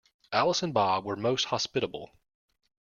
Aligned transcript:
Alice 0.31 0.63
and 0.63 0.73
Bob 0.73 1.05
were 1.05 1.15
most 1.15 1.45
hospitable 1.45 2.11